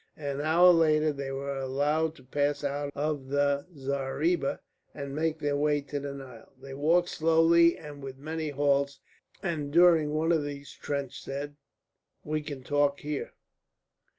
An 0.17 0.41
hour 0.41 0.69
later 0.73 1.13
they 1.13 1.31
were 1.31 1.59
allowed 1.59 2.15
to 2.15 2.23
pass 2.23 2.63
out 2.63 2.91
of 2.95 3.27
the 3.27 3.67
zareeba 3.77 4.59
and 4.95 5.13
make 5.13 5.37
their 5.37 5.55
way 5.55 5.79
to 5.81 5.99
the 5.99 6.11
Nile. 6.11 6.51
They 6.59 6.73
walked 6.73 7.09
slowly 7.09 7.77
and 7.77 8.01
with 8.01 8.17
many 8.17 8.49
halts, 8.49 8.99
and 9.43 9.71
during 9.71 10.09
one 10.11 10.31
of 10.31 10.43
these 10.43 10.71
Trench 10.71 11.21
said: 11.21 11.55
"We 12.23 12.41
can 12.41 12.63
talk 12.63 13.01
here." 13.01 13.33